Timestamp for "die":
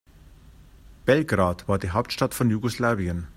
1.77-1.91